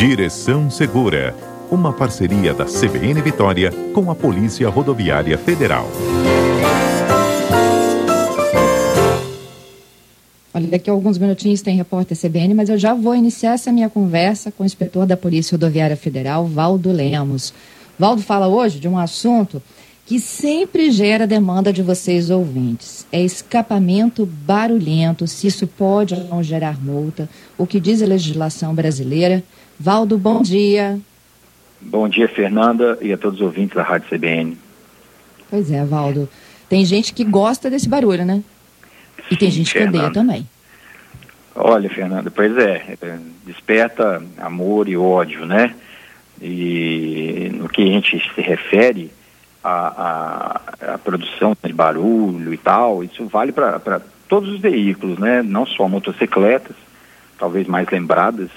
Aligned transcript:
Direção 0.00 0.70
Segura, 0.70 1.36
uma 1.70 1.92
parceria 1.92 2.54
da 2.54 2.64
CBN 2.64 3.20
Vitória 3.20 3.70
com 3.92 4.10
a 4.10 4.14
Polícia 4.14 4.66
Rodoviária 4.66 5.36
Federal. 5.36 5.86
Olha, 10.54 10.68
daqui 10.68 10.88
a 10.88 10.92
alguns 10.94 11.18
minutinhos 11.18 11.60
tem 11.60 11.76
repórter 11.76 12.16
CBN, 12.16 12.54
mas 12.54 12.70
eu 12.70 12.78
já 12.78 12.94
vou 12.94 13.14
iniciar 13.14 13.52
essa 13.52 13.70
minha 13.70 13.90
conversa 13.90 14.50
com 14.50 14.62
o 14.62 14.66
inspetor 14.66 15.04
da 15.04 15.18
Polícia 15.18 15.54
Rodoviária 15.54 15.98
Federal, 15.98 16.46
Valdo 16.46 16.90
Lemos. 16.90 17.52
Valdo 17.98 18.22
fala 18.22 18.48
hoje 18.48 18.80
de 18.80 18.88
um 18.88 18.96
assunto 18.96 19.62
que 20.06 20.18
sempre 20.18 20.90
gera 20.90 21.26
demanda 21.26 21.70
de 21.70 21.82
vocês 21.82 22.30
ouvintes. 22.30 23.06
É 23.12 23.22
escapamento 23.22 24.24
barulhento, 24.24 25.26
se 25.26 25.46
isso 25.46 25.66
pode 25.66 26.14
ou 26.14 26.24
não 26.24 26.42
gerar 26.42 26.82
multa, 26.82 27.28
o 27.58 27.66
que 27.66 27.78
diz 27.78 28.00
a 28.00 28.06
legislação 28.06 28.74
brasileira. 28.74 29.44
Valdo, 29.82 30.18
bom 30.18 30.42
dia. 30.42 31.00
Bom 31.80 32.06
dia, 32.06 32.28
Fernanda, 32.28 32.98
e 33.00 33.14
a 33.14 33.16
todos 33.16 33.40
os 33.40 33.46
ouvintes 33.46 33.74
da 33.74 33.82
Rádio 33.82 34.10
CBN. 34.10 34.58
Pois 35.48 35.72
é, 35.72 35.82
Valdo. 35.86 36.28
Tem 36.68 36.84
gente 36.84 37.14
que 37.14 37.24
gosta 37.24 37.70
desse 37.70 37.88
barulho, 37.88 38.26
né? 38.26 38.42
E 39.30 39.38
tem 39.38 39.50
gente 39.50 39.72
Fernanda. 39.72 39.92
que 39.92 39.98
odeia 40.04 40.12
também. 40.12 40.46
Olha, 41.54 41.88
Fernanda, 41.88 42.30
pois 42.30 42.54
é, 42.58 42.94
é, 43.00 43.18
desperta 43.46 44.22
amor 44.36 44.86
e 44.86 44.98
ódio, 44.98 45.46
né? 45.46 45.74
E 46.42 47.50
no 47.54 47.66
que 47.66 47.80
a 47.80 47.86
gente 47.86 48.22
se 48.34 48.40
refere 48.42 49.10
à, 49.64 50.60
à, 50.88 50.94
à 50.94 50.98
produção 50.98 51.56
de 51.64 51.72
barulho 51.72 52.52
e 52.52 52.58
tal, 52.58 53.02
isso 53.02 53.24
vale 53.28 53.50
para 53.50 54.02
todos 54.28 54.50
os 54.50 54.60
veículos, 54.60 55.18
né? 55.18 55.42
Não 55.42 55.64
só 55.64 55.88
motocicletas, 55.88 56.76
talvez 57.38 57.66
mais 57.66 57.88
lembradas, 57.88 58.50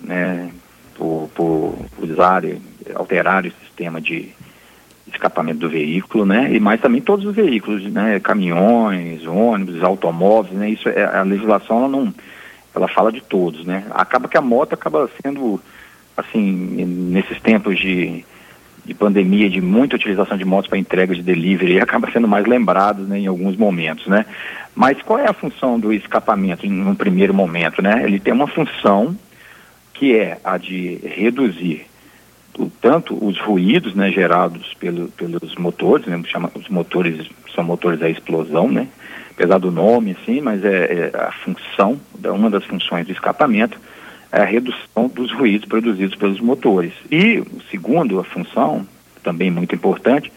né? 0.00 0.50
Por, 0.94 1.30
por 1.34 1.78
usarem, 1.98 2.60
alterar 2.94 3.46
o 3.46 3.52
sistema 3.64 4.00
de 4.00 4.34
escapamento 5.12 5.60
do 5.60 5.68
veículo, 5.68 6.24
né? 6.26 6.52
E 6.52 6.60
mais 6.60 6.80
também 6.80 7.00
todos 7.00 7.24
os 7.24 7.34
veículos, 7.34 7.82
né? 7.84 8.20
Caminhões, 8.20 9.26
ônibus, 9.26 9.82
automóveis, 9.82 10.54
né? 10.54 10.70
Isso 10.70 10.88
é 10.88 11.04
a 11.04 11.22
legislação 11.22 11.78
ela 11.78 11.88
não, 11.88 12.14
ela 12.74 12.88
fala 12.88 13.10
de 13.10 13.20
todos, 13.20 13.64
né? 13.64 13.84
Acaba 13.90 14.28
que 14.28 14.36
a 14.36 14.42
moto 14.42 14.72
acaba 14.72 15.08
sendo 15.22 15.60
assim 16.16 16.52
nesses 17.10 17.40
tempos 17.40 17.78
de, 17.78 18.24
de 18.84 18.94
pandemia, 18.94 19.48
de 19.48 19.60
muita 19.60 19.96
utilização 19.96 20.36
de 20.36 20.44
motos 20.44 20.68
para 20.68 20.78
entrega 20.78 21.14
de 21.14 21.22
delivery, 21.22 21.78
acaba 21.80 22.10
sendo 22.10 22.28
mais 22.28 22.46
lembrado 22.46 23.02
né, 23.02 23.20
em 23.20 23.26
alguns 23.26 23.56
momentos, 23.56 24.06
né? 24.06 24.26
Mas 24.74 25.00
qual 25.02 25.18
é 25.18 25.28
a 25.28 25.32
função 25.32 25.78
do 25.78 25.92
escapamento 25.92 26.66
no 26.68 26.94
primeiro 26.94 27.34
momento, 27.34 27.82
né? 27.82 28.02
Ele 28.04 28.20
tem 28.20 28.32
uma 28.32 28.46
função 28.46 29.16
que 29.98 30.16
é 30.16 30.38
a 30.44 30.56
de 30.56 30.96
reduzir 31.04 31.86
tanto 32.80 33.14
os 33.24 33.38
ruídos 33.38 33.94
né, 33.94 34.10
gerados 34.10 34.74
pelo, 34.74 35.08
pelos 35.08 35.54
motores, 35.56 36.06
né, 36.06 36.20
chama, 36.26 36.50
os 36.54 36.68
motores 36.68 37.28
são 37.54 37.62
motores 37.62 38.00
da 38.00 38.08
explosão, 38.08 38.68
né, 38.68 38.88
apesar 39.30 39.58
do 39.58 39.70
nome, 39.70 40.16
assim, 40.20 40.40
mas 40.40 40.64
é, 40.64 41.10
é 41.14 41.16
a 41.16 41.32
função, 41.32 42.00
uma 42.24 42.50
das 42.50 42.64
funções 42.64 43.06
do 43.06 43.12
escapamento 43.12 43.78
é 44.30 44.40
a 44.40 44.44
redução 44.44 45.08
dos 45.08 45.32
ruídos 45.32 45.68
produzidos 45.68 46.14
pelos 46.16 46.40
motores. 46.40 46.92
E 47.10 47.38
o 47.38 47.60
segundo, 47.70 48.20
a 48.20 48.24
função, 48.24 48.86
também 49.22 49.50
muito 49.50 49.74
importante, 49.74 50.30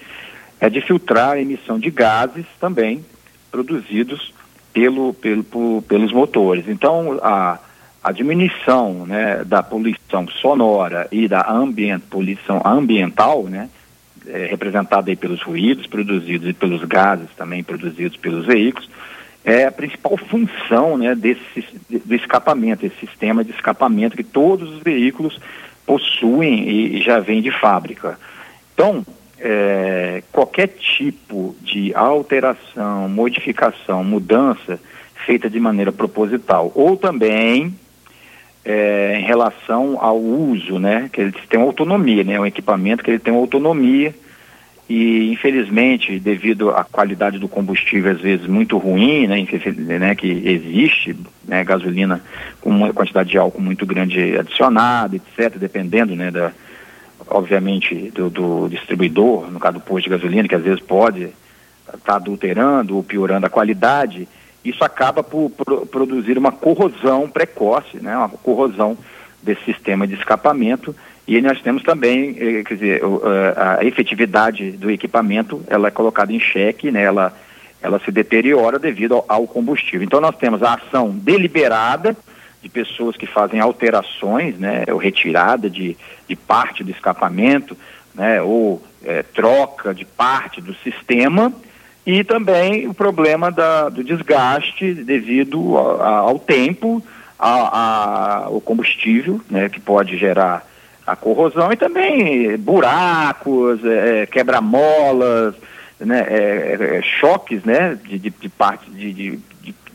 é 0.59 0.70
de 0.70 0.80
filtrar 0.81 1.31
a 1.31 1.42
emissão 1.42 1.78
de 1.78 1.90
gases 1.90 2.46
também 2.59 3.03
produzidos 3.52 4.34
pelo, 4.72 5.14
pelo, 5.14 5.81
pelos 5.88 6.14
motores. 6.14 6.70
Então, 6.70 7.20
a 7.22 7.59
a 8.04 8.12
diminuição 8.12 9.06
né, 9.06 9.44
da 9.46 9.62
poluição 9.62 10.28
sonora 10.28 11.08
e 11.12 11.28
da 11.28 11.50
ambient, 11.52 12.02
poluição 12.10 12.62
ambiental, 12.66 13.44
né, 13.44 13.70
é, 14.28 14.48
representada 14.48 15.12
aí 15.12 15.16
pelos 15.16 15.42
ruídos 15.42 15.86
produzidos 15.86 16.50
e 16.50 16.54
pelos 16.54 16.84
gases 16.84 17.30
também 17.38 17.64
produzidos 17.64 18.18
pelos 18.18 18.46
veículos, 18.46 18.90
é 19.44 19.66
a 19.66 19.72
principal 19.72 20.18
função 20.18 20.98
né, 20.98 21.16
desse, 21.16 21.66
do 21.90 22.16
escapamento, 22.16 22.86
esse 22.86 22.98
sistema 23.00 23.44
de 23.44 23.52
escapamento 23.52 24.16
que 24.16 24.24
todos 24.24 24.70
os 24.70 24.81
veículos 24.81 25.40
possuem 25.86 26.70
e, 26.70 27.02
já 27.02 27.20
vem 27.20 27.42
de 27.42 27.52
fábrica. 27.52 28.20
Então, 28.74 29.06
é, 29.40 30.24
qualquer 30.31 30.68
tipo 30.68 31.56
de 31.62 31.94
alteração, 31.96 33.09
modificação, 33.09 34.04
mudança 34.04 34.80
feita 35.25 35.50
de 35.50 35.59
maneira 35.59 35.92
proposital 35.92 36.72
ou 36.75 36.96
também 36.96 37.75
é, 38.64 39.20
em 39.20 39.24
relação 39.24 39.98
ao 40.00 40.20
uso, 40.20 40.80
né? 40.80 41.10
Que 41.12 41.22
eles 41.22 41.36
têm 41.50 41.62
autonomia, 41.62 42.24
né? 42.24 42.34
É 42.34 42.40
um 42.40 42.46
equipamento 42.46 43.04
que 43.04 43.12
ele 43.12 43.20
tem 43.20 43.34
autonomia 43.34 44.14
e 44.90 45.32
infelizmente 45.32 46.20
devido 46.20 46.70
à 46.72 46.84
qualidade 46.84 47.40
do 47.40 47.48
combustível 47.48 48.12
às 48.12 48.20
vezes 48.20 48.46
muito 48.46 48.78
ruim, 48.78 49.26
né, 49.26 49.38
né 49.98 50.16
que 50.16 50.28
existe, 50.28 51.16
né, 51.48 51.64
gasolina 51.64 52.22
com 52.60 52.70
uma 52.70 52.92
quantidade 52.92 53.30
de 53.30 53.38
álcool 53.38 53.62
muito 53.62 53.86
grande 53.86 54.38
adicionada, 54.38 55.16
etc, 55.16 55.58
dependendo, 55.58 56.14
né, 56.14 56.30
da 56.30 56.52
obviamente 57.30 58.12
do, 58.14 58.30
do 58.30 58.68
distribuidor, 58.68 59.50
no 59.50 59.60
caso 59.60 59.76
do 59.76 59.80
posto 59.80 60.04
de 60.04 60.10
gasolina, 60.10 60.48
que 60.48 60.56
às 60.56 60.64
vezes 60.64 60.82
pode 60.82 61.30
estar 61.86 61.98
tá 62.04 62.16
adulterando 62.16 62.98
ou 62.98 63.04
piorando 63.04 63.46
a 63.46 63.50
qualidade, 63.50 64.28
isso 64.64 64.84
acaba 64.84 65.24
por, 65.24 65.52
produzir 65.88 66.38
uma 66.38 66.52
corrosão 66.52 67.30
precoce, 67.30 67.98
né, 67.98 68.16
uma 68.16 68.30
corrosão 68.30 68.98
desse 69.42 69.64
sistema 69.64 70.06
de 70.06 70.14
escapamento. 70.14 70.96
E 71.28 71.42
nós 71.42 71.62
temos 71.62 71.82
também, 71.84 72.36
eh, 72.38 72.64
quer 72.64 72.74
dizer, 72.76 73.02
eh, 73.02 73.54
a 73.58 73.86
efetividade 73.86 74.72
do 74.72 74.92
equipamento, 74.92 75.64
ela 75.68 75.88
é 75.88 75.92
colocada 75.92 76.32
em 76.32 76.40
xeque, 76.40 76.92
né, 76.92 77.02
ela, 77.04 77.34
ela 77.82 78.00
se 78.00 78.12
deteriora 78.12 78.78
devido 78.78 79.24
ao, 79.28 79.48
combustível. 79.48 80.04
Então 80.04 80.22
nós 80.22 80.36
temos 80.36 80.62
a 80.62 80.76
ação 80.76 81.10
deliberada 81.10 82.16
de 82.62 82.70
pessoas 82.70 83.18
que 83.18 83.26
fazem 83.26 83.60
alterações, 83.60 84.60
né, 84.60 84.84
ou 84.92 84.98
retirada 84.98 85.68
de, 85.68 85.98
de 86.28 86.36
parte 86.36 86.84
do 86.84 86.92
escapamento, 86.92 87.76
né, 88.14 88.42
ou 88.42 88.84
é, 89.04 89.24
troca 89.24 89.94
de 89.94 90.06
parte 90.06 90.62
do 90.62 90.76
sistema, 90.76 91.52
e 92.06 92.23
também 92.23 92.88
o 92.88 92.94
problema 92.94 93.51
da, 93.51 93.89
do 93.89 94.03
desgaste 94.03 94.94
devido 94.94 95.78
a, 95.78 95.81
a, 95.81 96.17
ao 96.19 96.39
tempo, 96.39 97.03
a, 97.38 98.45
ao 98.45 98.62
combustível, 98.62 99.39
né, 99.50 99.69
que 99.69 99.79
pode 99.79 100.17
gerar 100.17 100.66
a 101.06 101.16
corrosão 101.16 101.72
e 101.72 101.75
também 101.75 102.57
buracos, 102.57 103.84
é, 103.84 104.22
é 104.22 104.25
quebra-molas, 104.25 105.56
né, 106.00 106.25
é, 106.28 106.78
é, 106.79 106.97
é, 106.97 107.01
choques 107.01 107.63
né, 107.63 107.97
de, 108.03 108.18
de, 108.18 108.29
de 108.29 108.50
parte 108.50 108.89
de, 108.89 109.13
de, 109.13 109.39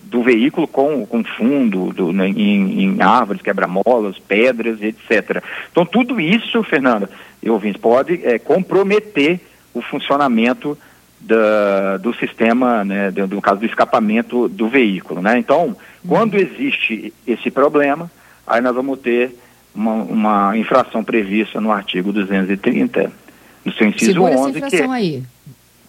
do 0.04 0.22
veículo 0.22 0.68
com, 0.68 1.04
com 1.04 1.24
fundo 1.24 1.92
do, 1.92 2.12
né, 2.12 2.28
em, 2.28 2.82
em, 2.82 3.02
árvores, 3.02 3.42
quebra-molas, 3.42 4.18
pedras, 4.18 4.80
etc. 4.80 5.42
Então 5.70 5.84
tudo 5.84 6.20
isso, 6.20 6.62
Fernanda 6.62 7.10
e 7.42 7.50
ouvintes, 7.50 7.80
pode 7.80 8.24
é, 8.24 8.38
comprometer 8.38 9.40
o 9.74 9.82
funcionamento 9.82 10.78
da, 11.20 11.96
do 11.96 12.14
sistema, 12.14 12.84
né, 12.84 13.10
do, 13.10 13.26
no 13.26 13.42
caso 13.42 13.60
do 13.60 13.66
escapamento 13.66 14.48
do 14.48 14.68
veículo. 14.68 15.20
Né? 15.22 15.38
Então, 15.38 15.76
quando 16.06 16.34
uhum. 16.34 16.40
existe 16.40 17.12
esse 17.26 17.50
problema, 17.50 18.10
aí 18.46 18.60
nós 18.60 18.74
vamos 18.74 18.98
ter 19.00 19.34
uma, 19.74 19.94
uma 19.94 20.58
infração 20.58 21.02
prevista 21.04 21.60
no 21.60 21.70
artigo 21.70 22.12
230, 22.12 23.12
no 23.64 23.72
seu 23.72 23.88
inciso 23.88 24.12
Segura 24.12 24.38
11. 24.38 24.48
Essa 24.48 24.58
infração 24.58 24.86
que... 24.86 24.92
Aí. 24.92 25.22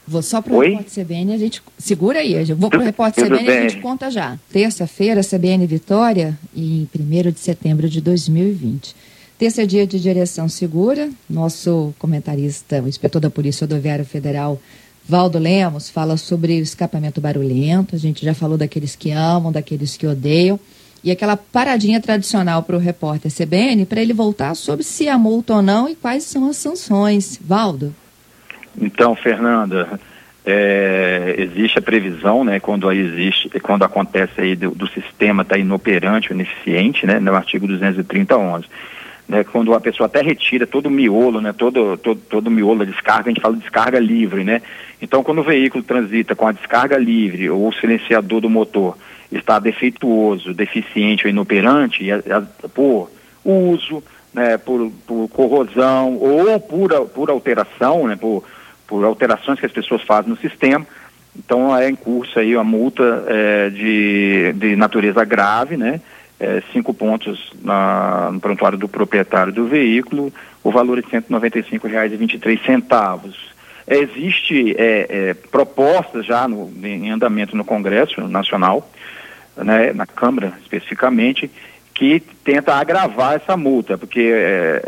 Vou 0.09 0.21
só 0.21 0.41
para 0.41 0.53
o 0.53 0.59
repórter 0.61 1.03
CBN, 1.03 1.33
a 1.33 1.37
gente. 1.37 1.61
Segura 1.77 2.19
aí, 2.19 2.49
eu 2.49 2.55
vou 2.55 2.69
para 2.69 2.79
o 2.79 2.83
repórter 2.83 3.25
CBN 3.25 3.43
e 3.43 3.49
a 3.49 3.61
gente 3.63 3.81
conta 3.81 4.09
já. 4.09 4.39
Terça-feira, 4.49 5.19
CBN 5.21 5.67
Vitória, 5.67 6.39
em 6.55 6.87
1 6.97 7.31
de 7.31 7.39
setembro 7.39 7.89
de 7.89 7.99
2020. 7.99 8.95
Terça 9.37 9.63
é 9.63 9.65
dia 9.65 9.85
de 9.85 9.99
direção 9.99 10.47
segura. 10.47 11.09
Nosso 11.29 11.93
comentarista, 11.99 12.81
o 12.81 12.87
inspetor 12.87 13.19
da 13.19 13.29
Polícia 13.29 13.65
Rodoviária 13.65 14.05
Federal, 14.05 14.59
Valdo 15.07 15.39
Lemos 15.39 15.89
fala 15.89 16.17
sobre 16.17 16.59
o 16.59 16.63
escapamento 16.63 17.21
barulhento, 17.21 17.95
a 17.95 17.97
gente 17.97 18.25
já 18.25 18.33
falou 18.33 18.57
daqueles 18.57 18.93
que 18.93 19.11
amam, 19.11 19.53
daqueles 19.53 19.95
que 19.95 20.05
odeiam, 20.05 20.59
e 21.01 21.09
aquela 21.09 21.37
paradinha 21.37 22.01
tradicional 22.01 22.61
para 22.63 22.75
o 22.75 22.79
repórter 22.79 23.31
CBN, 23.31 23.85
para 23.85 24.01
ele 24.01 24.11
voltar 24.11 24.53
sobre 24.53 24.83
se 24.83 25.07
há 25.07 25.17
multa 25.17 25.53
ou 25.53 25.61
não 25.61 25.87
e 25.87 25.95
quais 25.95 26.23
são 26.23 26.49
as 26.49 26.57
sanções. 26.57 27.39
Valdo? 27.41 27.95
Então, 28.77 29.15
Fernanda, 29.15 29.97
é, 30.45 31.35
existe 31.37 31.79
a 31.79 31.81
previsão, 31.81 32.43
né, 32.43 32.59
quando 32.59 32.91
existe, 32.91 33.49
quando 33.61 33.83
acontece 33.83 34.41
aí 34.41 34.57
do, 34.57 34.71
do 34.71 34.87
sistema 34.87 35.43
estar 35.43 35.55
tá 35.55 35.61
inoperante 35.61 36.33
ineficiente, 36.33 37.05
né, 37.05 37.17
no 37.17 37.33
artigo 37.33 37.65
230, 37.65 38.35
11 38.35 38.65
né, 39.27 39.43
quando 39.43 39.73
a 39.73 39.81
pessoa 39.81 40.07
até 40.07 40.21
retira 40.21 40.65
todo 40.65 40.85
o 40.85 40.91
miolo, 40.91 41.41
né, 41.41 41.53
todo, 41.53 41.97
todo, 41.97 42.19
todo 42.29 42.47
o 42.47 42.51
miolo 42.51 42.79
da 42.79 42.85
descarga, 42.85 43.29
a 43.29 43.33
gente 43.33 43.41
fala 43.41 43.55
de 43.55 43.61
descarga 43.61 43.99
livre, 43.99 44.43
né? 44.43 44.61
Então, 45.01 45.23
quando 45.23 45.39
o 45.39 45.43
veículo 45.43 45.83
transita 45.83 46.35
com 46.35 46.47
a 46.47 46.51
descarga 46.51 46.97
livre 46.97 47.49
ou 47.49 47.67
o 47.67 47.73
silenciador 47.73 48.41
do 48.41 48.49
motor 48.49 48.97
está 49.31 49.59
defeituoso, 49.59 50.53
deficiente 50.53 51.25
ou 51.25 51.29
inoperante, 51.29 52.03
e 52.03 52.11
a, 52.11 52.17
a, 52.17 52.69
por 52.69 53.11
uso, 53.43 54.01
né, 54.33 54.57
por, 54.57 54.91
por 55.05 55.27
corrosão 55.29 56.15
ou 56.15 56.59
por, 56.59 57.07
por 57.09 57.29
alteração, 57.29 58.07
né, 58.07 58.15
por, 58.15 58.43
por 58.87 59.03
alterações 59.03 59.59
que 59.59 59.65
as 59.65 59.71
pessoas 59.71 60.01
fazem 60.03 60.29
no 60.29 60.37
sistema. 60.37 60.85
Então 61.35 61.75
é 61.75 61.89
em 61.89 61.95
curso 61.95 62.39
aí 62.39 62.55
a 62.55 62.63
multa 62.63 63.25
é, 63.27 63.69
de, 63.69 64.53
de 64.53 64.75
natureza 64.75 65.23
grave, 65.23 65.77
né? 65.77 66.01
É, 66.39 66.61
cinco 66.71 66.93
pontos 66.93 67.51
na, 67.63 68.29
no 68.31 68.39
prontuário 68.39 68.77
do 68.77 68.87
proprietário 68.87 69.51
do 69.51 69.65
veículo, 69.65 70.31
o 70.63 70.71
valor 70.71 70.99
é 70.99 71.01
de 71.01 71.07
R$ 71.07 71.21
195,23. 71.21 73.33
É, 73.87 73.97
existe 73.97 74.75
é, 74.77 75.07
é, 75.09 75.33
propostas 75.33 76.23
já 76.25 76.47
no, 76.47 76.71
em 76.83 77.09
andamento 77.09 77.57
no 77.57 77.65
Congresso 77.65 78.27
Nacional, 78.27 78.87
né, 79.55 79.91
na 79.93 80.05
Câmara 80.05 80.53
especificamente, 80.61 81.49
que 81.97 82.19
tenta 82.43 82.75
agravar 82.75 83.33
essa 83.33 83.57
multa, 83.57 83.97
porque 83.97 84.29
é, 84.31 84.83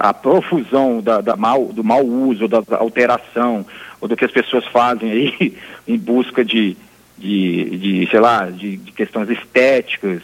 a 0.00 0.12
profusão 0.12 1.00
da, 1.00 1.20
da 1.20 1.36
mal, 1.36 1.66
do 1.66 1.84
mau 1.84 2.04
uso, 2.04 2.48
da 2.48 2.60
alteração, 2.70 3.64
ou 4.00 4.08
do 4.08 4.16
que 4.16 4.24
as 4.24 4.32
pessoas 4.32 4.66
fazem 4.66 5.12
aí 5.12 5.56
em 5.86 5.96
busca 5.96 6.44
de, 6.44 6.76
de, 7.16 7.78
de 7.78 8.08
sei 8.10 8.18
lá, 8.18 8.50
de, 8.50 8.76
de, 8.76 8.90
questões 8.90 9.30
estéticas, 9.30 10.20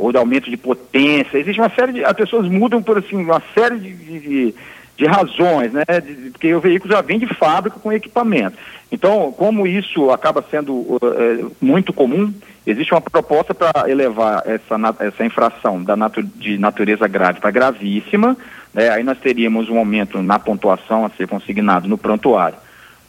ou 0.00 0.10
de 0.10 0.18
aumento 0.18 0.50
de 0.50 0.56
potência, 0.56 1.36
existe 1.36 1.60
uma 1.60 1.70
série 1.70 1.92
de. 1.92 2.04
As 2.04 2.14
pessoas 2.14 2.48
mudam 2.48 2.82
por 2.82 2.98
assim, 2.98 3.16
uma 3.16 3.42
série 3.54 3.78
de, 3.78 3.92
de, 3.92 4.54
de 4.96 5.06
razões, 5.06 5.72
né? 5.72 5.84
porque 6.32 6.54
o 6.54 6.60
veículo 6.60 6.92
já 6.92 7.02
vem 7.02 7.18
de 7.18 7.26
fábrica 7.26 7.78
com 7.78 7.92
equipamento. 7.92 8.56
Então, 8.90 9.30
como 9.32 9.66
isso 9.66 10.10
acaba 10.10 10.42
sendo 10.50 10.72
uh, 10.72 11.52
muito 11.60 11.92
comum, 11.92 12.32
existe 12.66 12.92
uma 12.92 13.00
proposta 13.00 13.54
para 13.54 13.88
elevar 13.90 14.42
essa, 14.46 14.76
essa 15.00 15.24
infração 15.24 15.82
da 15.84 15.94
natu 15.94 16.22
de 16.22 16.56
natureza 16.56 17.06
grave 17.06 17.38
para 17.38 17.50
gravíssima. 17.50 18.36
Né? 18.72 18.88
Aí 18.88 19.04
nós 19.04 19.18
teríamos 19.18 19.68
um 19.68 19.78
aumento 19.78 20.22
na 20.22 20.38
pontuação 20.38 21.04
a 21.04 21.10
ser 21.10 21.28
consignado 21.28 21.86
no 21.86 21.98
prontuário 21.98 22.56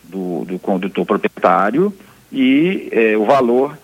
do, 0.03 0.43
do 0.45 0.59
condutor 0.59 1.05
proprietário 1.05 1.93
e 2.31 2.89
eh, 2.91 3.17
o 3.17 3.25
valor 3.25 3.77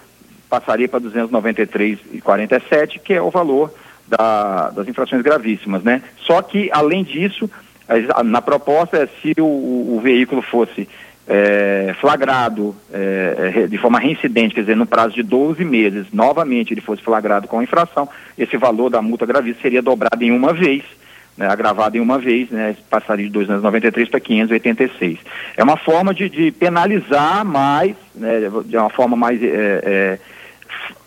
passaria 0.49 0.87
para 0.87 1.01
293,47, 1.01 2.99
que 2.99 3.13
é 3.13 3.21
o 3.21 3.29
valor 3.29 3.73
da, 4.07 4.69
das 4.69 4.87
infrações 4.87 5.21
gravíssimas, 5.21 5.83
né? 5.83 6.01
Só 6.17 6.41
que, 6.41 6.69
além 6.71 7.03
disso, 7.03 7.49
na 8.25 8.41
proposta, 8.41 9.09
se 9.21 9.33
o, 9.39 9.45
o 9.95 9.99
veículo 10.01 10.41
fosse 10.41 10.87
é, 11.27 11.93
flagrado 11.99 12.73
é, 12.91 13.67
de 13.67 13.77
forma 13.77 13.99
reincidente, 13.99 14.55
quer 14.55 14.61
dizer, 14.61 14.77
no 14.77 14.85
prazo 14.85 15.13
de 15.13 15.23
12 15.23 15.63
meses, 15.65 16.07
novamente 16.13 16.73
ele 16.73 16.81
fosse 16.81 17.01
flagrado 17.01 17.47
com 17.47 17.61
infração, 17.61 18.07
esse 18.37 18.55
valor 18.55 18.89
da 18.89 19.01
multa 19.01 19.25
gravíssima 19.25 19.61
seria 19.61 19.81
dobrado 19.81 20.23
em 20.23 20.31
uma 20.31 20.53
vez, 20.53 20.83
né, 21.37 21.47
agravado 21.47 21.97
em 21.97 21.99
uma 21.99 22.17
vez, 22.17 22.49
né, 22.49 22.75
passaria 22.89 23.25
de 23.25 23.31
293 23.31 24.09
para 24.09 24.19
586. 24.19 25.19
É 25.57 25.63
uma 25.63 25.77
forma 25.77 26.13
de, 26.13 26.29
de 26.29 26.51
penalizar 26.51 27.45
mais, 27.45 27.95
né, 28.15 28.49
de 28.65 28.77
uma 28.77 28.89
forma 28.89 29.17
mais 29.17 29.41
é, 29.43 29.47
é, 29.83 30.19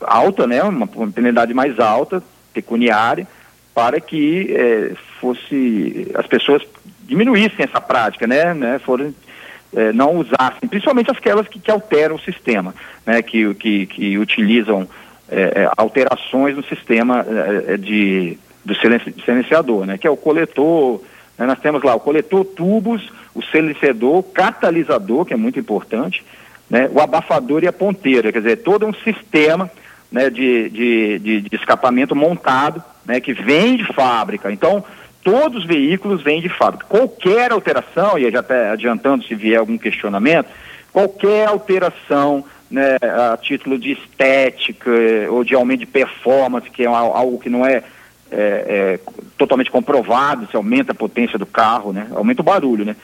alta, 0.00 0.46
né, 0.46 0.62
uma, 0.62 0.86
penalidade 0.86 1.54
mais 1.54 1.78
alta, 1.78 2.22
pecuniária, 2.52 3.26
para 3.74 4.00
que 4.00 4.52
é, 4.52 4.92
fosse 5.20 6.10
as 6.14 6.26
pessoas 6.26 6.62
diminuíssem 7.04 7.64
essa 7.64 7.80
prática, 7.80 8.26
né, 8.26 8.54
né, 8.54 8.78
foram 8.78 9.12
é, 9.74 9.92
não 9.92 10.16
usassem, 10.16 10.68
principalmente 10.68 11.10
aquelas 11.10 11.46
que, 11.46 11.60
que 11.60 11.70
alteram 11.70 12.16
o 12.16 12.20
sistema, 12.20 12.74
né, 13.06 13.22
que, 13.22 13.54
que, 13.54 13.86
que 13.86 14.18
utilizam 14.18 14.88
é, 15.28 15.62
é 15.62 15.70
alterações 15.76 16.56
no 16.56 16.64
sistema 16.64 17.24
é, 17.26 17.74
é, 17.74 17.76
de, 17.76 18.36
do 18.64 18.74
silenciador, 18.74 19.86
né, 19.86 19.96
que 19.96 20.06
é 20.06 20.10
o 20.10 20.16
coletor, 20.16 21.00
né, 21.38 21.46
nós 21.46 21.60
temos 21.60 21.82
lá 21.82 21.94
o 21.94 22.00
coletor 22.00 22.44
tubos, 22.44 23.12
o 23.34 23.42
silenciador, 23.42 24.22
catalisador, 24.24 25.24
que 25.24 25.32
é 25.32 25.36
muito 25.36 25.58
importante, 25.58 26.24
né, 26.70 26.88
o 26.92 27.00
abafador 27.00 27.64
e 27.64 27.66
a 27.66 27.72
ponteira, 27.72 28.32
quer 28.32 28.38
dizer, 28.38 28.56
todo 28.58 28.86
um 28.86 28.94
sistema 28.94 29.68
né, 30.10 30.30
de, 30.30 30.70
de, 30.70 31.18
de, 31.18 31.40
de 31.42 31.56
escapamento 31.56 32.14
montado, 32.14 32.82
né, 33.04 33.20
que 33.20 33.32
vem 33.32 33.76
de 33.76 33.84
fábrica. 33.92 34.50
Então, 34.52 34.84
todos 35.22 35.62
os 35.62 35.66
veículos 35.66 36.22
vêm 36.22 36.40
de 36.40 36.48
fábrica. 36.48 36.86
Qualquer 36.88 37.52
alteração, 37.52 38.16
e 38.16 38.30
já 38.30 38.40
até 38.40 38.70
adiantando 38.70 39.24
se 39.24 39.34
vier 39.34 39.58
algum 39.58 39.76
questionamento, 39.76 40.48
qualquer 40.92 41.48
alteração 41.48 42.44
né, 42.70 42.96
a 43.02 43.36
título 43.36 43.78
de 43.78 43.92
estética 43.92 44.90
eh, 44.90 45.28
ou 45.28 45.42
de 45.42 45.54
aumento 45.54 45.80
de 45.80 45.86
performance, 45.86 46.70
que 46.70 46.84
é 46.84 46.86
algo 46.86 47.38
que 47.40 47.50
não 47.50 47.66
é, 47.66 47.82
é, 48.30 48.30
é 48.30 49.00
totalmente 49.36 49.70
comprovado, 49.70 50.46
se 50.48 50.56
aumenta 50.56 50.92
a 50.92 50.94
potência 50.94 51.36
do 51.36 51.46
carro, 51.46 51.92
né, 51.92 52.06
aumenta 52.14 52.42
o 52.42 52.44
barulho, 52.44 52.84
né? 52.84 52.94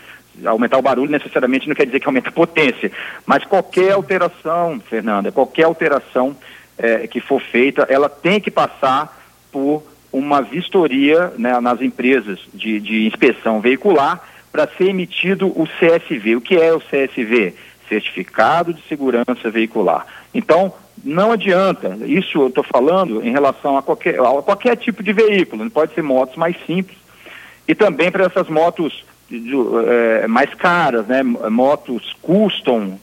Aumentar 0.45 0.79
o 0.79 0.83
barulho 0.83 1.11
necessariamente 1.11 1.69
não 1.69 1.75
quer 1.75 1.87
dizer 1.87 2.01
que 2.01 2.07
aumenta 2.07 2.29
a 2.29 2.33
potência, 2.33 2.93
mas 3.25 3.45
qualquer 3.45 3.93
alteração, 3.93 4.81
Fernanda, 4.81 5.33
qualquer 5.33 5.65
alteração 5.65 6.37
é, 6.79 7.07
que 7.07 7.21
for 7.21 7.41
feita, 7.41 7.87
ela 7.89 8.09
tem 8.09 8.41
que 8.41 8.51
passar 8.51 9.17
por 9.51 9.83
uma 10.13 10.43
vistoria 10.43 11.33
né, 11.39 11.59
nas 11.61 11.81
empresas 11.81 12.39
de, 12.53 12.81
de 12.81 13.07
inspeção 13.07 13.61
veicular 13.61 14.23
para 14.53 14.67
ser 14.67 14.89
emitido 14.89 15.49
o 15.49 15.67
CSV. 15.67 16.37
O 16.37 16.41
que 16.41 16.57
é 16.57 16.73
o 16.73 16.81
CSV? 16.81 17.55
Certificado 17.89 18.73
de 18.73 18.83
Segurança 18.89 19.51
Veicular. 19.51 20.07
Então, 20.35 20.73
não 21.05 21.33
adianta, 21.33 21.99
isso 22.07 22.39
eu 22.39 22.49
estou 22.49 22.65
falando 22.65 23.23
em 23.23 23.31
relação 23.31 23.77
a 23.77 23.83
qualquer, 23.83 24.19
a 24.19 24.43
qualquer 24.43 24.77
tipo 24.77 25.03
de 25.03 25.13
veículo, 25.13 25.71
pode 25.71 25.95
ser 25.95 26.03
motos 26.03 26.37
mais 26.37 26.57
simples, 26.67 26.97
e 27.69 27.75
também 27.75 28.11
para 28.11 28.25
essas 28.25 28.49
motos 28.49 29.05
é, 29.31 30.27
mais 30.27 30.53
caras, 30.55 31.07
né, 31.07 31.23
motos 31.23 32.15
custom, 32.23 32.99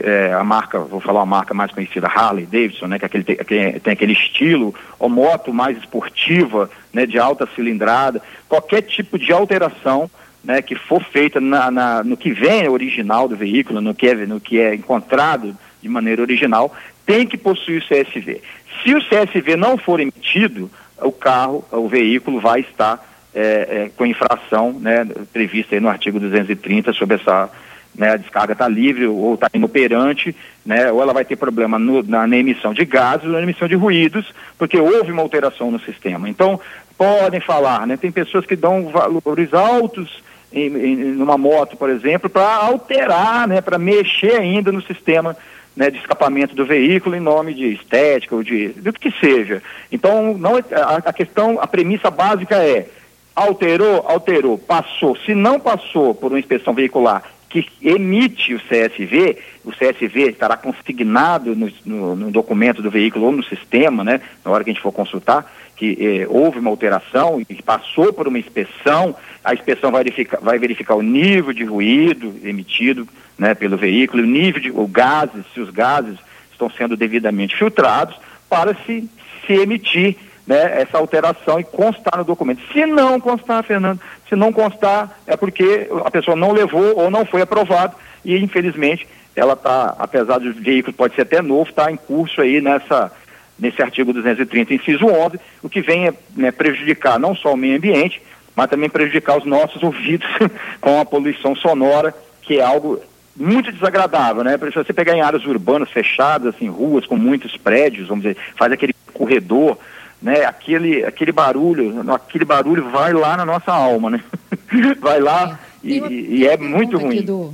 é, 0.00 0.32
a 0.32 0.42
marca, 0.42 0.78
vou 0.78 1.00
falar 1.00 1.20
uma 1.20 1.36
marca 1.36 1.52
mais 1.52 1.70
conhecida, 1.70 2.06
Harley 2.06 2.46
Davidson, 2.46 2.86
né, 2.86 2.98
que, 2.98 3.04
é 3.04 3.06
aquele, 3.06 3.24
que 3.24 3.80
tem 3.80 3.92
aquele 3.92 4.12
estilo, 4.12 4.74
ou 4.98 5.08
moto 5.08 5.52
mais 5.52 5.76
esportiva, 5.76 6.70
né, 6.92 7.06
de 7.06 7.18
alta 7.18 7.48
cilindrada, 7.54 8.22
qualquer 8.48 8.82
tipo 8.82 9.18
de 9.18 9.32
alteração 9.32 10.10
né, 10.42 10.60
que 10.60 10.74
for 10.74 11.02
feita 11.02 11.40
na, 11.40 11.70
na, 11.70 12.04
no 12.04 12.16
que 12.16 12.32
vem 12.32 12.68
original 12.68 13.28
do 13.28 13.36
veículo, 13.36 13.80
no 13.80 13.94
que, 13.94 14.08
é, 14.08 14.14
no 14.26 14.40
que 14.40 14.60
é 14.60 14.74
encontrado 14.74 15.56
de 15.80 15.88
maneira 15.88 16.22
original, 16.22 16.74
tem 17.06 17.26
que 17.26 17.36
possuir 17.36 17.82
o 17.82 17.86
CSV. 17.86 18.40
Se 18.82 18.94
o 18.94 19.00
CSV 19.00 19.56
não 19.56 19.78
for 19.78 20.00
emitido, 20.00 20.70
o 21.00 21.12
carro, 21.12 21.64
o 21.70 21.88
veículo 21.88 22.40
vai 22.40 22.60
estar 22.60 23.13
é, 23.34 23.40
é, 23.40 23.90
com 23.96 24.06
infração 24.06 24.72
né, 24.72 25.06
prevista 25.32 25.78
no 25.80 25.88
artigo 25.88 26.20
230 26.20 26.92
sobre 26.92 27.16
essa 27.16 27.50
né, 27.96 28.10
a 28.10 28.16
descarga 28.16 28.52
está 28.52 28.66
livre 28.66 29.06
ou 29.06 29.34
está 29.34 29.48
inoperante, 29.54 30.34
né, 30.66 30.90
ou 30.90 31.00
ela 31.00 31.12
vai 31.12 31.24
ter 31.24 31.36
problema 31.36 31.78
no, 31.78 32.02
na, 32.02 32.26
na, 32.26 32.36
emissão 32.36 32.74
de 32.74 32.84
gases 32.84 33.26
ou 33.26 33.32
na 33.32 33.42
emissão 33.42 33.68
de 33.68 33.76
ruídos, 33.76 34.26
porque 34.58 34.78
houve 34.78 35.12
uma 35.12 35.22
alteração 35.22 35.70
no 35.70 35.78
sistema. 35.80 36.28
Então, 36.28 36.60
podem 36.98 37.40
falar, 37.40 37.86
né, 37.86 37.96
tem 37.96 38.10
pessoas 38.10 38.46
que 38.46 38.56
dão 38.56 38.88
valores 38.88 39.54
altos 39.54 40.22
em, 40.52 40.66
em 40.66 40.96
numa 41.12 41.38
moto, 41.38 41.76
por 41.76 41.88
exemplo, 41.88 42.28
para 42.28 42.56
alterar, 42.56 43.46
né, 43.46 43.60
para 43.60 43.78
mexer 43.78 44.40
ainda 44.40 44.72
no 44.72 44.82
sistema 44.82 45.36
né, 45.76 45.90
de 45.90 45.98
escapamento 45.98 46.54
do 46.54 46.64
veículo 46.64 47.16
em 47.16 47.20
nome 47.20 47.54
de 47.54 47.72
estética 47.72 48.34
ou 48.34 48.42
de 48.42 48.68
do 48.68 48.92
que 48.92 49.10
seja. 49.20 49.62
Então, 49.90 50.36
não, 50.38 50.56
a, 50.56 50.96
a 50.96 51.12
questão, 51.12 51.58
a 51.60 51.66
premissa 51.66 52.10
básica 52.10 52.56
é 52.56 52.86
alterou, 53.34 54.04
alterou, 54.06 54.58
passou. 54.58 55.16
Se 55.16 55.34
não 55.34 55.58
passou 55.58 56.14
por 56.14 56.32
uma 56.32 56.38
inspeção 56.38 56.74
veicular 56.74 57.22
que 57.54 57.68
emite 57.80 58.52
o 58.52 58.58
CSV, 58.58 59.38
o 59.64 59.70
CSV 59.70 60.30
estará 60.30 60.56
consignado 60.56 61.54
no, 61.54 61.70
no, 61.84 62.16
no, 62.16 62.30
documento 62.32 62.82
do 62.82 62.90
veículo 62.90 63.26
ou 63.26 63.32
no 63.32 63.44
sistema, 63.44 64.02
né, 64.02 64.20
na 64.44 64.50
hora 64.50 64.64
que 64.64 64.70
a 64.70 64.72
gente 64.72 64.82
for 64.82 64.90
consultar, 64.90 65.48
que 65.76 65.96
eh, 66.00 66.26
houve 66.28 66.58
uma 66.58 66.70
alteração 66.70 67.40
e 67.48 67.62
passou 67.62 68.12
por 68.12 68.26
uma 68.26 68.40
inspeção, 68.40 69.14
a 69.44 69.54
inspeção 69.54 69.92
vai 69.92 70.02
verificar, 70.02 70.40
vai 70.40 70.58
verificar 70.58 70.96
o 70.96 71.02
nível 71.02 71.52
de 71.52 71.62
ruído 71.62 72.34
emitido 72.42 73.06
né, 73.38 73.54
pelo 73.54 73.76
veículo, 73.76 74.24
o 74.24 74.26
nível 74.26 74.60
de 74.60 74.72
o 74.72 74.88
gases, 74.88 75.44
se 75.54 75.60
os 75.60 75.70
gases 75.70 76.18
estão 76.50 76.68
sendo 76.70 76.96
devidamente 76.96 77.56
filtrados, 77.56 78.16
para 78.50 78.74
se, 78.84 79.08
se 79.46 79.52
emitir 79.52 80.16
né, 80.46 80.82
essa 80.82 80.98
alteração 80.98 81.58
e 81.58 81.64
constar 81.64 82.18
no 82.18 82.24
documento. 82.24 82.60
Se 82.72 82.84
não 82.86 83.18
constar, 83.18 83.62
Fernando, 83.64 84.00
se 84.28 84.36
não 84.36 84.52
constar, 84.52 85.18
é 85.26 85.36
porque 85.36 85.88
a 86.04 86.10
pessoa 86.10 86.36
não 86.36 86.52
levou 86.52 86.98
ou 86.98 87.10
não 87.10 87.24
foi 87.24 87.42
aprovado 87.42 87.94
e, 88.24 88.36
infelizmente, 88.36 89.06
ela 89.34 89.54
está, 89.54 89.94
apesar 89.98 90.38
do 90.38 90.52
veículo 90.52 90.92
pode 90.92 91.14
ser 91.14 91.22
até 91.22 91.42
novo, 91.42 91.70
está 91.70 91.90
em 91.90 91.96
curso 91.96 92.40
aí 92.40 92.60
nessa, 92.60 93.10
nesse 93.58 93.82
artigo 93.82 94.12
230, 94.12 94.74
inciso 94.74 95.06
11, 95.06 95.40
o 95.62 95.68
que 95.68 95.80
vem 95.80 96.08
é 96.08 96.14
né, 96.36 96.52
prejudicar 96.52 97.18
não 97.18 97.34
só 97.34 97.54
o 97.54 97.56
meio 97.56 97.76
ambiente, 97.76 98.22
mas 98.54 98.70
também 98.70 98.88
prejudicar 98.88 99.38
os 99.38 99.44
nossos 99.44 99.82
ouvidos 99.82 100.28
com 100.80 101.00
a 101.00 101.04
poluição 101.04 101.56
sonora, 101.56 102.14
que 102.42 102.58
é 102.60 102.62
algo 102.62 103.00
muito 103.36 103.72
desagradável, 103.72 104.44
né? 104.44 104.56
Se 104.56 104.70
você 104.70 104.92
pegar 104.92 105.16
em 105.16 105.20
áreas 105.20 105.44
urbanas 105.44 105.90
fechadas, 105.90 106.54
assim, 106.54 106.68
ruas 106.68 107.04
com 107.04 107.16
muitos 107.16 107.56
prédios, 107.56 108.06
vamos 108.06 108.22
dizer, 108.22 108.36
faz 108.56 108.70
aquele 108.70 108.94
corredor, 109.12 109.76
né, 110.24 110.46
aquele, 110.46 111.04
aquele 111.04 111.30
barulho, 111.30 112.10
aquele 112.10 112.46
barulho 112.46 112.90
vai 112.90 113.12
lá 113.12 113.36
na 113.36 113.44
nossa 113.44 113.70
alma, 113.70 114.08
né? 114.08 114.24
vai 114.98 115.20
lá 115.20 115.60
é. 115.84 115.86
e, 115.86 116.38
e, 116.38 116.46
é 116.48 116.56
muito 116.56 116.96
ruim. 116.96 117.20
Do, 117.22 117.52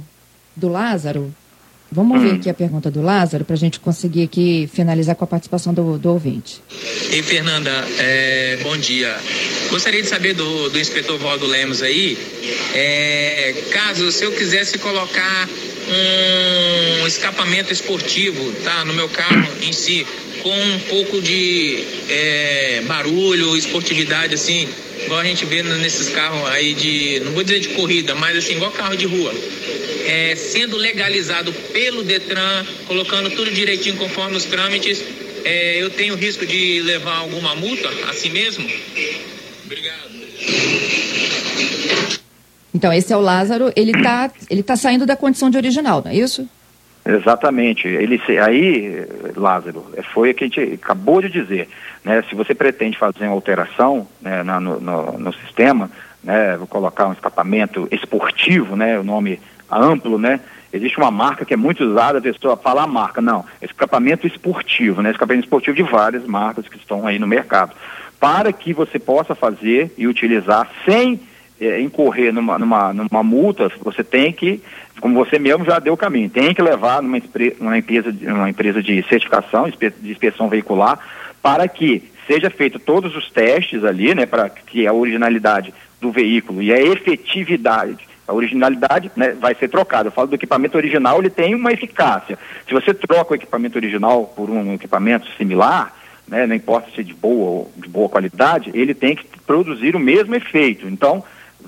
do 0.54 0.68
Lázaro, 0.68 1.34
Vamos 1.92 2.18
hum. 2.18 2.20
ver 2.22 2.34
aqui 2.36 2.48
a 2.48 2.54
pergunta 2.54 2.88
do 2.88 3.02
Lázaro 3.02 3.44
para 3.44 3.54
a 3.54 3.58
gente 3.58 3.80
conseguir 3.80 4.22
aqui 4.22 4.70
finalizar 4.72 5.16
com 5.16 5.24
a 5.24 5.26
participação 5.26 5.74
do, 5.74 5.98
do 5.98 6.10
ouvinte. 6.10 6.62
Ei, 7.10 7.20
Fernanda, 7.20 7.72
é, 7.98 8.58
bom 8.62 8.76
dia. 8.76 9.12
Gostaria 9.70 10.00
de 10.00 10.06
saber 10.06 10.34
do, 10.34 10.70
do 10.70 10.78
inspetor 10.78 11.18
Valdo 11.18 11.48
Lemos 11.48 11.82
aí, 11.82 12.16
é, 12.72 13.64
caso 13.72 14.12
se 14.12 14.22
eu 14.22 14.30
quisesse 14.30 14.78
colocar 14.78 15.48
um 17.02 17.06
escapamento 17.08 17.72
esportivo, 17.72 18.52
tá, 18.62 18.84
no 18.84 18.94
meu 18.94 19.08
carro 19.08 19.48
em 19.60 19.72
si, 19.72 20.06
com 20.42 20.50
um 20.50 20.78
pouco 20.80 21.20
de 21.20 21.84
é, 22.08 22.82
barulho, 22.86 23.56
esportividade, 23.56 24.34
assim, 24.34 24.68
igual 25.04 25.20
a 25.20 25.24
gente 25.24 25.44
vê 25.44 25.62
nesses 25.62 26.08
carros 26.08 26.48
aí 26.50 26.74
de, 26.74 27.20
não 27.20 27.32
vou 27.32 27.42
dizer 27.42 27.60
de 27.60 27.68
corrida, 27.68 28.14
mas 28.14 28.36
assim, 28.36 28.54
igual 28.54 28.70
carro 28.70 28.96
de 28.96 29.06
rua 29.06 29.32
é, 30.10 30.34
sendo 30.34 30.76
legalizado 30.76 31.52
pelo 31.72 32.02
Detran, 32.02 32.66
colocando 32.86 33.30
tudo 33.30 33.50
direitinho 33.50 33.96
conforme 33.96 34.36
os 34.36 34.44
trâmites, 34.44 35.02
é, 35.44 35.80
eu 35.80 35.88
tenho 35.90 36.16
risco 36.16 36.44
de 36.44 36.80
levar 36.82 37.18
alguma 37.18 37.54
multa 37.54 37.88
assim 38.08 38.28
mesmo? 38.30 38.68
Obrigado. 39.64 40.10
Então, 42.74 42.92
esse 42.92 43.12
é 43.12 43.16
o 43.16 43.20
Lázaro, 43.20 43.72
ele 43.76 43.92
está 43.92 44.32
ele 44.48 44.62
tá 44.62 44.76
saindo 44.76 45.06
da 45.06 45.16
condição 45.16 45.50
de 45.50 45.56
original, 45.56 46.02
não 46.04 46.10
é 46.10 46.16
isso? 46.16 46.48
Exatamente. 47.04 47.88
Ele, 47.88 48.20
aí, 48.40 49.06
Lázaro, 49.36 49.86
foi 50.12 50.30
o 50.30 50.34
que 50.34 50.44
a 50.44 50.46
gente 50.46 50.78
acabou 50.82 51.20
de 51.20 51.28
dizer. 51.28 51.68
Né? 52.04 52.22
Se 52.28 52.34
você 52.34 52.54
pretende 52.54 52.98
fazer 52.98 53.24
uma 53.24 53.32
alteração 53.32 54.06
né, 54.20 54.42
no, 54.42 54.80
no, 54.80 55.18
no, 55.18 55.32
sistema, 55.32 55.90
né, 56.22 56.56
vou 56.56 56.66
colocar 56.66 57.06
um 57.06 57.12
escapamento 57.12 57.88
esportivo, 57.90 58.76
né, 58.76 58.98
o 58.98 59.04
nome 59.04 59.40
amplo, 59.70 60.18
né? 60.18 60.40
Existe 60.72 60.98
uma 60.98 61.10
marca 61.10 61.44
que 61.44 61.54
é 61.54 61.56
muito 61.56 61.84
usada, 61.84 62.18
a 62.18 62.22
pessoa 62.22 62.56
fala 62.56 62.82
a 62.82 62.86
marca. 62.86 63.20
Não, 63.20 63.44
escapamento 63.60 64.26
esportivo, 64.26 65.02
né? 65.02 65.10
Escapamento 65.10 65.44
esportivo 65.44 65.76
de 65.76 65.82
várias 65.82 66.24
marcas 66.26 66.68
que 66.68 66.76
estão 66.76 67.06
aí 67.06 67.18
no 67.18 67.26
mercado. 67.26 67.72
Para 68.20 68.52
que 68.52 68.72
você 68.72 68.98
possa 68.98 69.34
fazer 69.34 69.92
e 69.98 70.06
utilizar 70.06 70.68
sem 70.84 71.20
é, 71.60 71.80
incorrer 71.80 72.32
numa, 72.32 72.58
numa, 72.58 72.92
numa 72.92 73.22
multa, 73.22 73.70
você 73.82 74.02
tem 74.02 74.32
que, 74.32 74.62
como 75.00 75.14
você 75.14 75.38
mesmo 75.38 75.64
já 75.64 75.78
deu 75.78 75.92
o 75.92 75.96
caminho, 75.96 76.30
tem 76.30 76.54
que 76.54 76.62
levar 76.62 77.02
numa, 77.02 77.18
numa, 77.60 77.78
empresa, 77.78 78.14
numa 78.22 78.50
empresa 78.50 78.82
de 78.82 79.02
certificação, 79.08 79.68
de 79.68 80.10
inspeção 80.10 80.48
veicular, 80.48 80.98
para 81.42 81.68
que 81.68 82.02
seja 82.26 82.48
feito 82.48 82.78
todos 82.78 83.14
os 83.16 83.30
testes 83.30 83.84
ali, 83.84 84.14
né, 84.14 84.26
para 84.26 84.48
que 84.48 84.86
a 84.86 84.92
originalidade 84.92 85.74
do 86.00 86.10
veículo 86.10 86.62
e 86.62 86.72
a 86.72 86.80
efetividade 86.80 88.10
a 88.30 88.32
originalidade 88.32 89.10
né, 89.16 89.30
vai 89.32 89.56
ser 89.56 89.68
trocada. 89.68 90.06
Eu 90.06 90.12
falo 90.12 90.28
do 90.28 90.36
equipamento 90.36 90.76
original, 90.76 91.18
ele 91.18 91.30
tem 91.30 91.52
uma 91.52 91.72
eficácia. 91.72 92.38
Se 92.66 92.72
você 92.72 92.94
troca 92.94 93.32
o 93.32 93.34
equipamento 93.34 93.76
original 93.76 94.24
por 94.24 94.48
um 94.48 94.72
equipamento 94.74 95.26
similar, 95.36 95.92
né, 96.28 96.46
não 96.46 96.54
importa 96.54 96.88
se 96.94 97.00
é 97.00 97.02
de 97.02 97.12
boa 97.12 97.50
ou 97.50 97.72
de 97.76 97.88
boa 97.88 98.08
qualidade, 98.08 98.70
ele 98.72 98.94
tem 98.94 99.16
que 99.16 99.26
produzir 99.44 99.96
o 99.96 99.98
mesmo 99.98 100.32
efeito. 100.36 100.86
Então, 100.86 101.24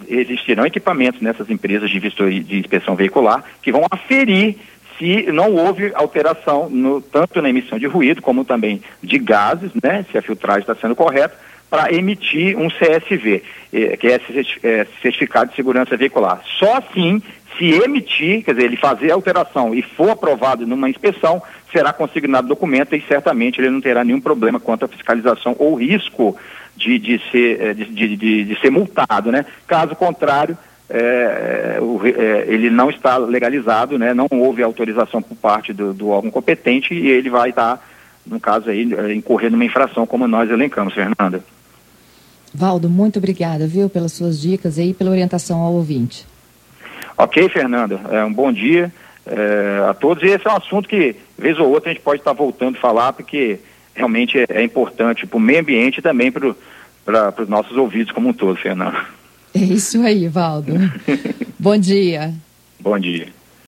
existirão 0.08 0.66
equipamentos 0.66 1.20
nessas 1.20 1.50
empresas 1.50 1.90
de, 1.90 1.98
vistoria, 1.98 2.42
de 2.42 2.58
inspeção 2.58 2.94
veicular 2.94 3.44
que 3.62 3.72
vão 3.72 3.86
aferir 3.90 4.56
se 4.98 5.30
não 5.32 5.54
houve 5.54 5.92
alteração 5.94 6.68
no, 6.70 7.00
tanto 7.00 7.40
na 7.42 7.48
emissão 7.48 7.78
de 7.78 7.86
ruído 7.86 8.22
como 8.22 8.44
também 8.44 8.82
de 9.02 9.18
gases, 9.18 9.70
né, 9.82 10.04
se 10.10 10.18
a 10.18 10.22
filtragem 10.22 10.60
está 10.60 10.74
sendo 10.74 10.94
correta, 10.94 11.36
para 11.68 11.92
emitir 11.92 12.56
um 12.56 12.68
CSV, 12.68 13.42
eh, 13.72 13.96
que 13.96 14.08
é, 14.08 14.20
é 14.62 14.86
Certificado 15.00 15.50
de 15.50 15.56
Segurança 15.56 15.96
Veicular. 15.96 16.42
Só 16.58 16.76
assim, 16.76 17.22
se 17.56 17.70
emitir, 17.82 18.44
quer 18.44 18.52
dizer, 18.52 18.66
ele 18.66 18.76
fazer 18.76 19.10
a 19.10 19.14
alteração 19.14 19.74
e 19.74 19.80
for 19.80 20.10
aprovado 20.10 20.66
numa 20.66 20.90
inspeção, 20.90 21.42
será 21.72 21.92
consignado 21.92 22.46
documento 22.46 22.94
e 22.94 23.00
certamente 23.08 23.58
ele 23.58 23.70
não 23.70 23.80
terá 23.80 24.04
nenhum 24.04 24.20
problema 24.20 24.60
quanto 24.60 24.84
à 24.84 24.88
fiscalização 24.88 25.56
ou 25.58 25.74
risco 25.74 26.36
de, 26.76 26.98
de, 26.98 27.20
ser, 27.30 27.60
eh, 27.60 27.74
de, 27.74 28.16
de, 28.16 28.44
de 28.44 28.60
ser 28.60 28.70
multado, 28.70 29.30
né? 29.30 29.44
Caso 29.66 29.94
contrário, 29.94 30.56
é, 30.94 31.78
é, 32.18 32.44
ele 32.52 32.68
não 32.68 32.90
está 32.90 33.16
legalizado, 33.16 33.98
né? 33.98 34.12
não 34.12 34.28
houve 34.30 34.62
autorização 34.62 35.22
por 35.22 35.34
parte 35.36 35.72
do, 35.72 35.94
do 35.94 36.10
órgão 36.10 36.30
competente 36.30 36.92
e 36.92 37.08
ele 37.08 37.30
vai 37.30 37.48
estar, 37.48 37.82
no 38.26 38.38
caso 38.38 38.68
aí, 38.68 38.82
incorrer 39.14 39.50
numa 39.50 39.64
infração 39.64 40.06
como 40.06 40.28
nós 40.28 40.50
elencamos, 40.50 40.92
Fernanda. 40.92 41.42
Valdo, 42.52 42.90
muito 42.90 43.18
obrigada, 43.18 43.66
viu, 43.66 43.88
pelas 43.88 44.12
suas 44.12 44.38
dicas 44.38 44.76
e 44.76 44.92
pela 44.92 45.10
orientação 45.10 45.60
ao 45.60 45.72
ouvinte. 45.72 46.26
Ok, 47.16 47.48
Fernanda. 47.48 47.98
É, 48.10 48.22
um 48.24 48.32
bom 48.32 48.52
dia 48.52 48.92
é, 49.26 49.86
a 49.88 49.94
todos. 49.94 50.22
E 50.22 50.26
esse 50.26 50.46
é 50.46 50.50
um 50.50 50.56
assunto 50.56 50.86
que, 50.86 51.16
vez 51.38 51.58
ou 51.58 51.70
outra, 51.70 51.90
a 51.90 51.94
gente 51.94 52.02
pode 52.02 52.20
estar 52.20 52.34
voltando 52.34 52.76
a 52.76 52.80
falar, 52.80 53.14
porque 53.14 53.58
realmente 53.94 54.38
é, 54.38 54.46
é 54.48 54.62
importante 54.62 55.26
para 55.26 55.36
o 55.36 55.40
meio 55.40 55.60
ambiente 55.60 55.98
e 55.98 56.02
também 56.02 56.30
para 56.30 56.48
os 56.48 57.48
nossos 57.48 57.76
ouvidos 57.76 58.12
como 58.12 58.28
um 58.28 58.32
todo, 58.32 58.56
Fernanda. 58.56 59.04
É 59.54 59.58
isso 59.58 60.00
aí, 60.02 60.28
Valdo. 60.28 60.72
bom 61.58 61.76
dia. 61.76 62.32
Bom 62.80 62.98
dia. 62.98 63.28